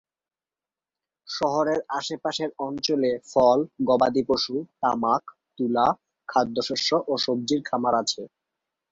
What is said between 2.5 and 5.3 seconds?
অঞ্চলে ফল, গবাদিপশু, তামাক,